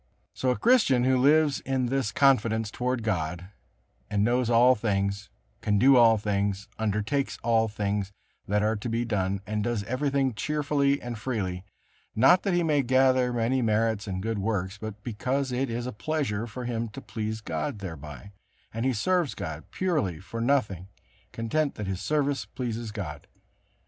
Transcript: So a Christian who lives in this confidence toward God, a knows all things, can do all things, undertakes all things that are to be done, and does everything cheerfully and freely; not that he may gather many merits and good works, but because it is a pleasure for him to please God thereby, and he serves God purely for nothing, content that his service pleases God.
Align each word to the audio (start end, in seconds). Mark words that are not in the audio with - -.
So 0.33 0.49
a 0.49 0.57
Christian 0.57 1.03
who 1.03 1.15
lives 1.15 1.59
in 1.59 1.85
this 1.85 2.11
confidence 2.11 2.71
toward 2.71 3.03
God, 3.03 3.49
a 4.09 4.17
knows 4.17 4.49
all 4.49 4.73
things, 4.73 5.29
can 5.61 5.77
do 5.77 5.95
all 5.95 6.17
things, 6.17 6.67
undertakes 6.79 7.37
all 7.43 7.67
things 7.67 8.11
that 8.47 8.63
are 8.63 8.75
to 8.75 8.89
be 8.89 9.05
done, 9.05 9.41
and 9.45 9.63
does 9.63 9.83
everything 9.83 10.33
cheerfully 10.33 10.99
and 10.99 11.19
freely; 11.19 11.63
not 12.15 12.41
that 12.41 12.55
he 12.55 12.63
may 12.63 12.81
gather 12.81 13.31
many 13.31 13.61
merits 13.61 14.07
and 14.07 14.23
good 14.23 14.39
works, 14.39 14.79
but 14.79 15.03
because 15.03 15.51
it 15.51 15.69
is 15.69 15.85
a 15.85 15.91
pleasure 15.93 16.47
for 16.47 16.65
him 16.65 16.87
to 16.87 16.99
please 17.01 17.39
God 17.39 17.77
thereby, 17.77 18.31
and 18.73 18.87
he 18.87 18.93
serves 18.93 19.35
God 19.35 19.65
purely 19.69 20.19
for 20.19 20.41
nothing, 20.41 20.87
content 21.31 21.75
that 21.75 21.85
his 21.85 22.01
service 22.01 22.45
pleases 22.45 22.91
God. 22.91 23.27